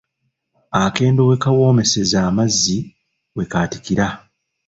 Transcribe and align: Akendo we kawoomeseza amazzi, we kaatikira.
Akendo 0.83 1.21
we 1.29 1.35
kawoomeseza 1.43 2.17
amazzi, 2.29 2.77
we 3.35 3.43
kaatikira. 3.51 4.07